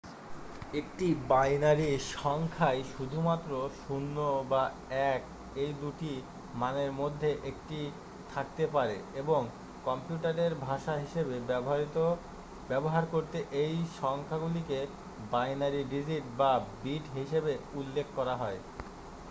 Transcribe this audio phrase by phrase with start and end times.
[0.73, 1.89] একটি বাইনারি
[2.17, 3.51] সংখ্যায় শুধুমাত্র
[3.81, 5.21] 0 বা 1
[5.55, 6.11] এই দুটি
[6.55, 7.79] মানের মধ্যে একটি
[8.33, 9.41] থাকতে পারে এবং
[9.85, 11.35] কম্পিউটারের ভাষা হিসাবে
[12.69, 14.79] ব্যবহার করতে এই সংখ্যাগুলিকে
[15.31, 16.51] বাইনারি ডিজিট বা
[16.83, 18.59] বিট হিসাবে উল্লেখ করা হয়